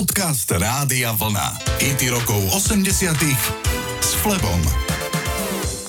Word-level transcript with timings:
Podcast 0.00 0.48
Rádia 0.48 1.12
Vlna. 1.12 1.60
IT 1.76 2.08
rokov 2.08 2.40
80 2.56 3.20
s 4.00 4.16
Flebom. 4.24 4.60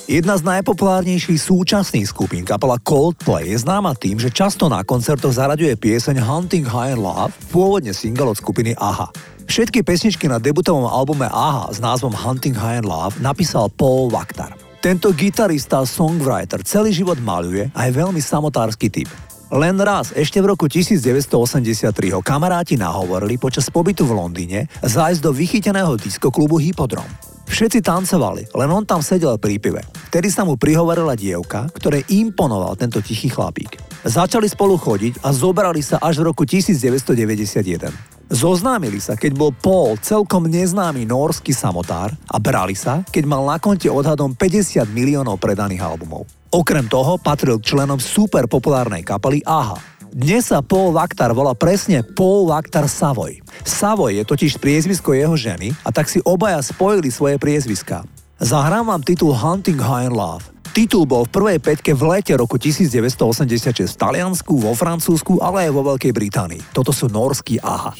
Jedna 0.03 0.35
z 0.35 0.43
najpopulárnejších 0.51 1.39
súčasných 1.39 2.11
skupín 2.11 2.43
kapela 2.43 2.75
Coldplay 2.83 3.55
je 3.55 3.63
známa 3.63 3.95
tým, 3.95 4.19
že 4.19 4.27
často 4.27 4.67
na 4.67 4.83
koncertoch 4.83 5.31
zaraďuje 5.31 5.79
pieseň 5.79 6.19
Hunting 6.27 6.67
High 6.67 6.99
and 6.99 6.99
Love, 6.99 7.31
pôvodne 7.55 7.95
single 7.95 8.27
od 8.27 8.35
skupiny 8.35 8.75
AHA. 8.75 9.15
Všetky 9.47 9.79
pesničky 9.79 10.27
na 10.27 10.43
debutovom 10.43 10.91
albume 10.91 11.31
AHA 11.31 11.71
s 11.71 11.79
názvom 11.79 12.11
Hunting 12.11 12.59
High 12.59 12.83
and 12.83 12.91
Love 12.91 13.15
napísal 13.23 13.71
Paul 13.71 14.11
Vaktar. 14.11 14.59
Tento 14.83 15.15
gitarista 15.15 15.79
a 15.79 15.87
songwriter 15.87 16.59
celý 16.67 16.91
život 16.91 17.15
maluje 17.23 17.71
a 17.71 17.87
je 17.87 17.95
veľmi 17.95 18.19
samotársky 18.19 18.91
typ. 18.91 19.07
Len 19.51 19.75
raz, 19.83 20.15
ešte 20.15 20.39
v 20.39 20.55
roku 20.55 20.71
1983 20.71 21.91
ho 22.15 22.23
kamaráti 22.23 22.79
nahovorili 22.79 23.35
počas 23.35 23.67
pobytu 23.67 24.07
v 24.07 24.15
Londýne 24.15 24.71
zájsť 24.79 25.19
do 25.19 25.35
vychyteného 25.35 25.99
diskoklubu 25.99 26.55
Hippodrom. 26.55 27.03
Všetci 27.51 27.83
tancovali, 27.83 28.47
len 28.47 28.69
on 28.71 28.87
tam 28.87 29.03
sedel 29.03 29.35
pri 29.35 29.59
pive. 29.59 29.83
Vtedy 30.07 30.31
sa 30.31 30.47
mu 30.47 30.55
prihovorila 30.55 31.19
dievka, 31.19 31.67
ktoré 31.67 31.99
imponoval 32.07 32.79
tento 32.79 33.03
tichý 33.03 33.27
chlapík. 33.27 33.75
Začali 34.07 34.47
spolu 34.47 34.79
chodiť 34.79 35.19
a 35.19 35.35
zobrali 35.35 35.83
sa 35.83 35.99
až 35.99 36.23
v 36.23 36.31
roku 36.31 36.47
1991. 36.47 38.20
Zoznámili 38.31 39.03
sa, 39.03 39.19
keď 39.19 39.35
bol 39.35 39.51
Paul 39.51 39.99
celkom 39.99 40.47
neznámy 40.47 41.03
norský 41.03 41.51
samotár 41.51 42.15
a 42.31 42.39
brali 42.39 42.79
sa, 42.79 43.03
keď 43.11 43.27
mal 43.27 43.43
na 43.43 43.59
konte 43.59 43.91
odhadom 43.91 44.31
50 44.31 44.87
miliónov 44.87 45.35
predaných 45.35 45.83
albumov. 45.83 46.23
Okrem 46.47 46.87
toho 46.87 47.19
patril 47.19 47.59
členom 47.59 47.99
super 47.99 48.47
populárnej 48.47 49.03
kapely 49.03 49.43
AHA. 49.43 49.83
Dnes 50.15 50.47
sa 50.47 50.63
Paul 50.63 50.95
Vaktar 50.95 51.35
volá 51.35 51.51
presne 51.59 52.07
Paul 52.07 52.47
Vaktar 52.47 52.87
Savoy. 52.87 53.43
Savoy 53.67 54.19
je 54.19 54.27
totiž 54.27 54.63
priezvisko 54.63 55.11
jeho 55.11 55.35
ženy 55.35 55.75
a 55.83 55.91
tak 55.91 56.07
si 56.07 56.23
obaja 56.23 56.63
spojili 56.63 57.11
svoje 57.11 57.35
priezviská. 57.35 58.07
Zahrám 58.39 58.87
vám 58.87 59.03
titul 59.03 59.35
Hunting 59.35 59.79
High 59.79 60.07
and 60.07 60.15
Love. 60.15 60.43
Titul 60.71 61.03
bol 61.03 61.27
v 61.27 61.35
prvej 61.35 61.59
peťke 61.59 61.91
v 61.91 62.15
lete 62.15 62.31
roku 62.31 62.55
1986 62.55 63.91
v 63.91 63.97
Taliansku, 63.99 64.55
vo 64.55 64.71
Francúzsku, 64.71 65.43
ale 65.43 65.67
aj 65.67 65.71
vo 65.75 65.83
Veľkej 65.83 66.15
Británii. 66.15 66.63
Toto 66.71 66.95
sú 66.95 67.11
norský 67.11 67.59
AHA. 67.59 67.91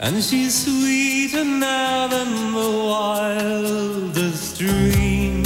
And 0.00 0.24
she's 0.24 0.64
sweeter 0.64 1.44
now 1.44 2.08
than 2.08 2.54
the 2.56 2.70
wildest 2.88 4.58
dream 4.58 5.44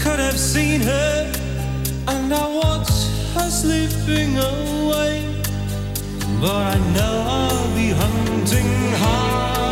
Could 0.00 0.18
have 0.18 0.38
seen 0.38 0.80
her 0.80 1.30
And 2.08 2.32
I 2.32 2.48
watch 2.48 3.03
slipping 3.50 4.38
away. 4.38 5.22
But 6.40 6.76
I 6.76 6.78
know 6.94 7.14
I'll 7.26 7.74
be 7.74 7.88
hunting 7.90 8.70
high 9.02 9.63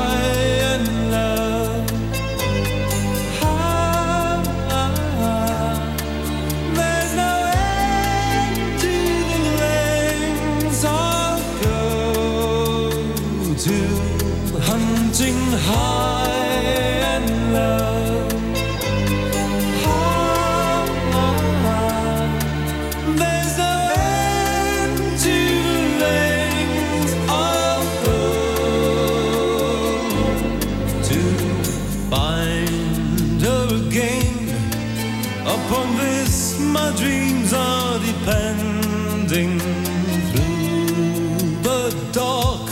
sends 36.33 36.73
the 41.63 41.83
dark 42.13 42.69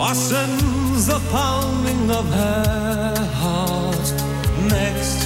I 0.00 0.12
sense 0.12 1.06
the 1.06 1.20
pounding 1.30 2.10
of 2.10 2.26
her 2.28 3.14
heart 3.40 4.06
next 4.68 5.20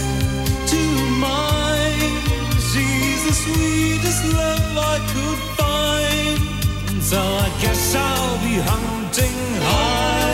to 0.73 0.81
mine. 1.27 2.17
She's 2.71 3.21
the 3.29 3.35
sweetest 3.45 4.23
love 4.41 4.77
I 4.95 4.99
could 5.12 5.41
find. 5.59 7.03
So 7.03 7.19
I 7.19 7.49
guess 7.62 7.95
I'll 7.95 8.39
be 8.47 8.56
hunting 8.71 9.39
high 9.71 10.28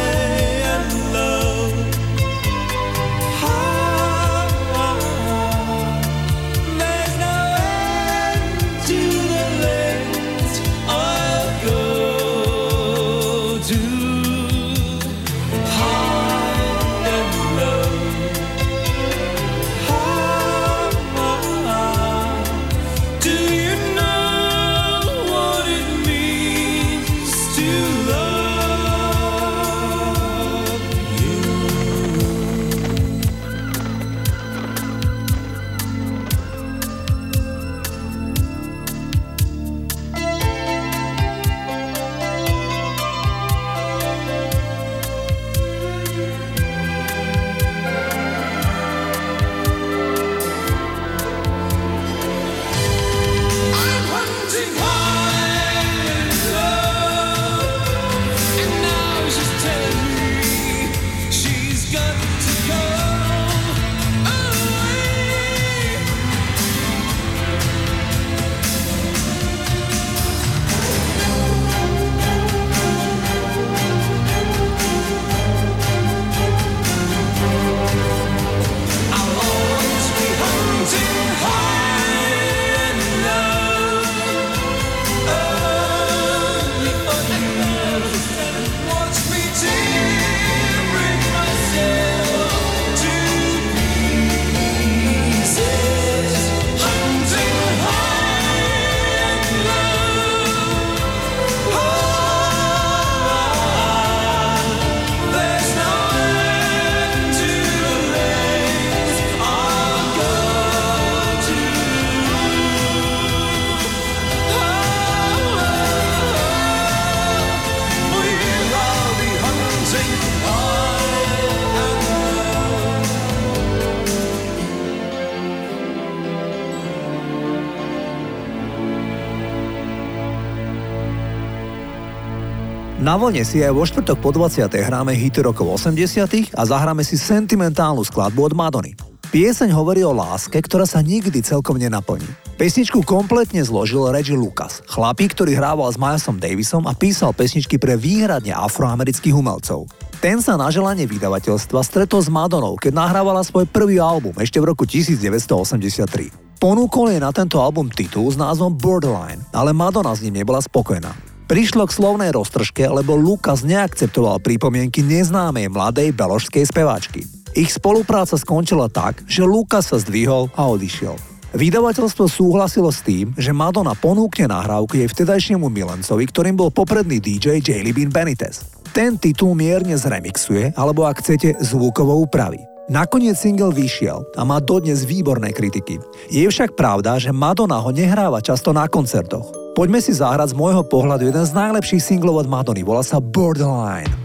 Na 133.05 133.21
vlne 133.21 133.45
si 133.45 133.61
aj 133.61 133.77
vo 133.77 133.85
štvrtok 133.85 134.17
po 134.17 134.33
20. 134.33 134.65
hráme 134.65 135.13
hity 135.13 135.45
rokov 135.45 135.77
80 135.77 136.57
a 136.57 136.63
zahráme 136.65 137.05
si 137.05 137.21
sentimentálnu 137.21 138.01
skladbu 138.01 138.49
od 138.49 138.55
Madony. 138.57 138.97
Pieseň 139.29 139.77
hovorí 139.77 140.01
o 140.01 140.17
láske, 140.17 140.57
ktorá 140.57 140.89
sa 140.89 141.05
nikdy 141.05 141.45
celkom 141.45 141.77
nenaplní. 141.77 142.25
Pesničku 142.57 143.05
kompletne 143.05 143.61
zložil 143.61 144.09
Reggie 144.09 144.33
Lucas, 144.33 144.81
chlapík, 144.89 145.37
ktorý 145.37 145.53
hrával 145.53 145.93
s 145.93 146.01
Milesom 146.01 146.41
Davisom 146.41 146.89
a 146.89 146.97
písal 146.97 147.37
pesničky 147.37 147.77
pre 147.77 148.01
výhradne 148.01 148.57
afroamerických 148.57 149.37
umelcov. 149.37 149.85
Ten 150.25 150.41
sa 150.41 150.57
na 150.57 150.73
želanie 150.73 151.05
vydavateľstva 151.05 151.85
stretol 151.85 152.25
s 152.25 152.33
Madonou, 152.33 152.81
keď 152.81 153.05
nahrávala 153.05 153.45
svoj 153.45 153.69
prvý 153.69 154.01
album 154.01 154.33
ešte 154.41 154.57
v 154.57 154.73
roku 154.73 154.89
1983. 154.89 156.57
Ponúkol 156.57 157.13
jej 157.13 157.21
na 157.21 157.37
tento 157.37 157.61
album 157.61 157.93
titul 157.93 158.33
s 158.33 158.41
názvom 158.41 158.73
Borderline, 158.73 159.45
ale 159.53 159.77
Madonna 159.77 160.17
s 160.17 160.25
ním 160.25 160.41
nebola 160.41 160.65
spokojná. 160.65 161.34
Prišlo 161.45 161.85
k 161.85 161.93
slovnej 161.93 162.33
roztržke, 162.33 162.89
lebo 162.89 163.13
Lukas 163.21 163.69
neakceptoval 163.69 164.41
pripomienky 164.41 165.05
neznámej 165.05 165.69
mladej 165.69 166.17
beložskej 166.17 166.65
speváčky. 166.65 167.21
Ich 167.53 167.69
spolupráca 167.69 168.41
skončila 168.41 168.89
tak, 168.89 169.21
že 169.29 169.45
Lukas 169.45 169.93
sa 169.93 170.01
zdvihol 170.01 170.49
a 170.57 170.65
odišiel. 170.73 171.13
Vydavateľstvo 171.53 172.27
súhlasilo 172.27 172.89
s 172.89 173.05
tým, 173.05 173.37
že 173.37 173.53
Madonna 173.53 173.93
ponúkne 173.93 174.49
nahrávku 174.49 174.97
jej 174.97 175.07
vtedajšiemu 175.07 175.69
milencovi, 175.69 176.25
ktorým 176.33 176.57
bol 176.57 176.73
popredný 176.73 177.21
DJ 177.21 177.61
J. 177.61 177.93
Bean 177.93 178.09
Benitez. 178.09 178.65
Ten 178.97 179.21
titul 179.21 179.53
mierne 179.53 180.01
zremixuje, 180.01 180.73
alebo 180.75 181.05
ak 181.05 181.21
chcete, 181.21 181.61
zvukovo 181.61 182.25
upraví. 182.25 182.59
Nakoniec 182.89 183.37
single 183.37 183.71
vyšiel 183.71 184.25
a 184.33 184.43
má 184.49 184.65
dodnes 184.65 185.05
výborné 185.05 185.53
kritiky. 185.53 186.01
Je 186.33 186.49
však 186.49 186.73
pravda, 186.73 187.21
že 187.21 187.37
Madonna 187.37 187.79
ho 187.85 187.93
nehráva 187.93 188.41
často 188.41 188.73
na 188.73 188.89
koncertoch. 188.89 189.64
Poďme 189.75 189.99
si 189.99 190.15
zahrať 190.15 190.55
z 190.55 190.59
môjho 190.59 190.87
pohľadu 190.87 191.35
jeden 191.35 191.43
z 191.43 191.51
najlepších 191.51 191.99
singlov 191.99 192.47
od 192.47 192.49
Madony, 192.49 192.87
volá 192.87 193.03
sa 193.03 193.19
Borderline. 193.19 194.24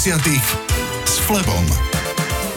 80 0.00 0.16
s 1.04 1.20
Flebom. 1.28 1.60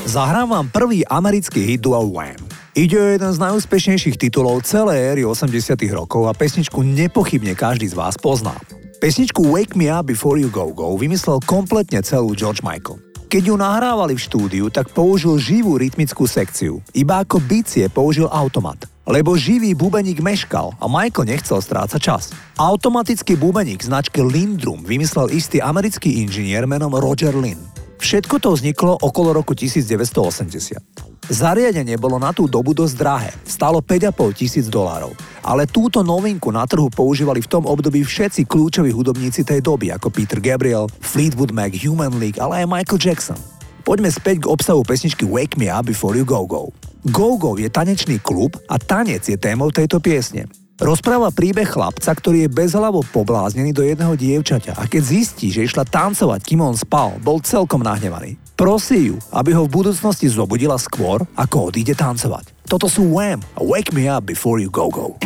Zahrám 0.08 0.48
vám 0.48 0.72
prvý 0.72 1.04
americký 1.04 1.60
hit 1.76 1.84
Dual 1.84 2.08
Wham. 2.08 2.40
Ide 2.72 2.96
o 2.96 3.04
jeden 3.04 3.32
z 3.36 3.36
najúspešnejších 3.36 4.16
titulov 4.16 4.64
celej 4.64 5.12
éry 5.12 5.24
80 5.28 5.76
rokov 5.92 6.24
a 6.24 6.32
pesničku 6.32 6.80
nepochybne 6.88 7.52
každý 7.52 7.92
z 7.92 8.00
vás 8.00 8.16
pozná. 8.16 8.56
Pesničku 9.04 9.44
Wake 9.44 9.76
Me 9.76 9.92
Up 9.92 10.08
Before 10.08 10.40
You 10.40 10.48
Go 10.48 10.72
Go 10.72 10.96
vymyslel 10.96 11.44
kompletne 11.44 12.00
celú 12.00 12.32
George 12.32 12.64
Michael. 12.64 13.04
Keď 13.28 13.52
ju 13.52 13.56
nahrávali 13.60 14.16
v 14.16 14.24
štúdiu, 14.24 14.72
tak 14.72 14.96
použil 14.96 15.36
živú 15.36 15.76
rytmickú 15.76 16.24
sekciu. 16.24 16.80
Iba 16.96 17.28
ako 17.28 17.44
bicie 17.44 17.92
použil 17.92 18.32
automat 18.32 18.93
lebo 19.04 19.36
živý 19.36 19.76
bubeník 19.76 20.24
meškal 20.24 20.76
a 20.80 20.86
Michael 20.88 21.30
nechcel 21.36 21.60
strácať 21.60 22.00
čas. 22.00 22.24
Automatický 22.56 23.36
bubeník 23.36 23.84
značky 23.84 24.24
Lindrum 24.24 24.84
vymyslel 24.84 25.32
istý 25.36 25.60
americký 25.60 26.24
inžinier 26.24 26.64
menom 26.64 26.96
Roger 26.96 27.36
Lynn. 27.36 27.60
Všetko 28.04 28.36
to 28.44 28.52
vzniklo 28.52 29.00
okolo 29.00 29.32
roku 29.32 29.56
1980. 29.56 31.24
Zariadenie 31.32 31.96
bolo 31.96 32.20
na 32.20 32.36
tú 32.36 32.52
dobu 32.52 32.76
dosť 32.76 32.96
drahé, 33.00 33.32
stalo 33.48 33.80
5,5 33.80 34.36
tisíc 34.36 34.68
dolárov. 34.68 35.16
Ale 35.40 35.64
túto 35.64 36.04
novinku 36.04 36.52
na 36.52 36.68
trhu 36.68 36.92
používali 36.92 37.40
v 37.40 37.48
tom 37.48 37.64
období 37.64 38.04
všetci 38.04 38.44
kľúčoví 38.44 38.92
hudobníci 38.92 39.48
tej 39.48 39.64
doby, 39.64 39.96
ako 39.96 40.12
Peter 40.12 40.44
Gabriel, 40.44 40.92
Fleetwood 41.00 41.56
Mac, 41.56 41.72
Human 41.80 42.20
League, 42.20 42.44
ale 42.44 42.68
aj 42.68 42.68
Michael 42.68 43.00
Jackson. 43.00 43.40
Poďme 43.84 44.08
späť 44.08 44.48
k 44.48 44.50
obsahu 44.50 44.80
pesničky 44.88 45.28
Wake 45.28 45.60
Me 45.60 45.68
Up 45.68 45.84
Before 45.92 46.16
You 46.16 46.24
Go 46.24 46.48
Go. 46.48 46.72
Go 47.12 47.36
Go 47.36 47.60
je 47.60 47.68
tanečný 47.68 48.16
klub 48.24 48.56
a 48.72 48.80
tanec 48.80 49.28
je 49.28 49.36
témou 49.36 49.76
tejto 49.76 50.00
piesne. 50.00 50.48
Rozpráva 50.80 51.36
príbeh 51.36 51.68
chlapca, 51.68 52.16
ktorý 52.16 52.48
je 52.48 52.56
bezhlavo 52.56 53.04
pobláznený 53.12 53.76
do 53.76 53.84
jedného 53.84 54.16
dievčaťa 54.16 54.80
a 54.80 54.88
keď 54.88 55.04
zistí, 55.04 55.52
že 55.52 55.68
išla 55.68 55.84
tancovať, 55.84 56.48
kým 56.48 56.64
on 56.64 56.80
spal, 56.80 57.20
bol 57.20 57.44
celkom 57.44 57.84
nahnevaný. 57.84 58.40
Prosí 58.56 59.12
ju, 59.12 59.20
aby 59.36 59.52
ho 59.52 59.68
v 59.68 59.76
budúcnosti 59.84 60.32
zobudila 60.32 60.80
skôr, 60.80 61.20
ako 61.36 61.70
odíde 61.70 61.94
tancovať. 61.94 62.56
Toto 62.64 62.88
sú 62.88 63.12
Wham! 63.12 63.44
Wake 63.60 63.92
me 63.92 64.08
up 64.08 64.24
before 64.24 64.64
you 64.64 64.72
go 64.72 64.88
go. 64.88 65.20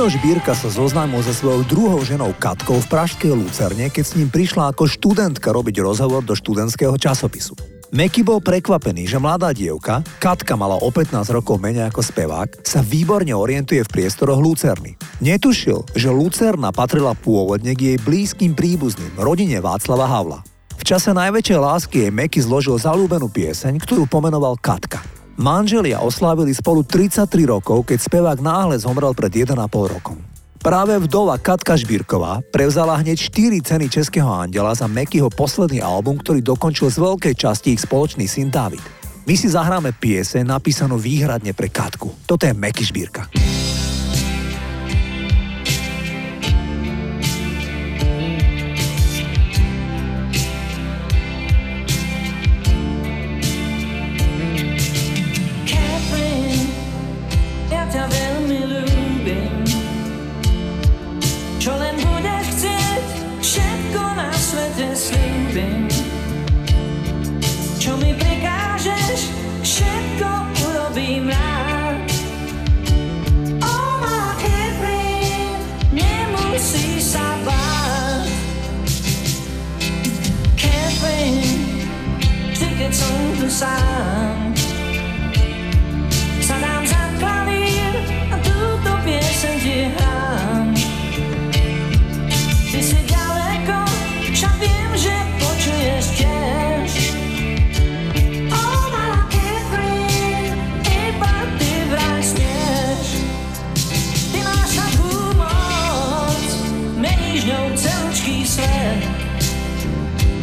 Miroš 0.00 0.16
Bírka 0.24 0.56
sa 0.56 0.72
zoznámil 0.72 1.20
so 1.20 1.28
svojou 1.28 1.60
druhou 1.68 2.00
ženou 2.00 2.32
Katkou 2.32 2.80
v 2.80 2.88
pražskej 2.88 3.36
Lucerne, 3.36 3.92
keď 3.92 4.00
s 4.00 4.16
ním 4.16 4.32
prišla 4.32 4.72
ako 4.72 4.88
študentka 4.88 5.52
robiť 5.52 5.76
rozhovor 5.84 6.24
do 6.24 6.32
študentského 6.32 6.96
časopisu. 6.96 7.52
Meky 7.92 8.24
bol 8.24 8.40
prekvapený, 8.40 9.04
že 9.04 9.20
mladá 9.20 9.52
dievka, 9.52 10.00
Katka 10.16 10.56
mala 10.56 10.80
o 10.80 10.88
15 10.88 11.20
rokov 11.36 11.60
menej 11.60 11.92
ako 11.92 12.00
spevák, 12.00 12.64
sa 12.64 12.80
výborne 12.80 13.36
orientuje 13.36 13.84
v 13.84 13.92
priestoroch 13.92 14.40
Lucerny. 14.40 14.96
Netušil, 15.20 15.92
že 15.92 16.08
Lucerna 16.08 16.72
patrila 16.72 17.12
pôvodne 17.12 17.76
k 17.76 17.92
jej 17.92 17.98
blízkym 18.00 18.56
príbuzným, 18.56 19.20
rodine 19.20 19.60
Václava 19.60 20.08
Havla. 20.08 20.40
V 20.80 20.84
čase 20.88 21.12
najväčšej 21.12 21.58
lásky 21.60 22.08
jej 22.08 22.12
Meky 22.16 22.40
zložil 22.40 22.80
zalúbenú 22.80 23.28
pieseň, 23.28 23.76
ktorú 23.84 24.08
pomenoval 24.08 24.56
Katka. 24.64 25.19
Manželia 25.40 26.04
oslávili 26.04 26.52
spolu 26.52 26.84
33 26.84 27.24
rokov, 27.48 27.88
keď 27.88 27.96
spevák 27.96 28.44
náhle 28.44 28.76
zomrel 28.76 29.16
pred 29.16 29.32
1,5 29.32 29.56
rokom. 29.88 30.20
Práve 30.60 30.92
vdova 31.00 31.40
Katka 31.40 31.80
Žbírková 31.80 32.44
prevzala 32.52 33.00
hneď 33.00 33.16
4 33.32 33.64
ceny 33.64 33.88
Českého 33.88 34.28
andela 34.28 34.76
za 34.76 34.84
Mekyho 34.84 35.32
posledný 35.32 35.80
album, 35.80 36.20
ktorý 36.20 36.44
dokončil 36.44 36.92
z 36.92 37.00
veľkej 37.00 37.34
časti 37.40 37.72
ich 37.72 37.80
spoločný 37.80 38.28
syn 38.28 38.52
David. 38.52 38.84
My 39.24 39.32
si 39.32 39.48
zahráme 39.48 39.96
piese 39.96 40.44
napísanú 40.44 41.00
výhradne 41.00 41.56
pre 41.56 41.72
Katku. 41.72 42.12
Toto 42.28 42.44
je 42.44 42.52
Meky 42.52 42.84
Žbírka. 42.84 43.32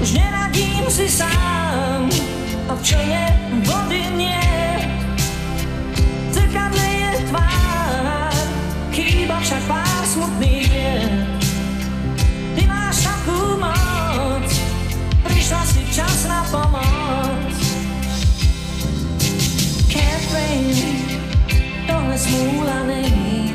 Už 0.07 0.15
neradím 0.15 0.87
si 0.87 1.11
sám. 1.11 2.07
A 2.71 2.79
v 2.79 2.79
člne 2.79 3.27
vody 3.67 4.07
nie 4.15 4.47
Zrkadle 6.31 6.79
je 6.79 7.11
tvár. 7.27 8.31
Chýba 8.95 9.35
však 9.43 9.59
pár 9.67 10.03
smutných 10.07 10.63
deň 10.71 11.11
Ty 12.55 12.63
máš 12.71 13.03
takú 13.03 13.59
moc. 13.59 14.47
Prišla 15.27 15.61
si 15.75 15.83
čas 15.91 16.23
na 16.31 16.39
pomoc. 16.55 17.51
Catherine 19.91 21.19
Tohle 21.83 22.15
smúla 22.15 22.79
není. 22.87 23.51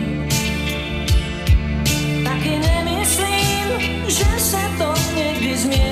Taky 2.20 2.60
nemyslím, 2.60 3.68
že 4.04 4.28
se 4.36 4.60
to 4.76 4.92
někdy 5.16 5.56
změní. 5.56 5.91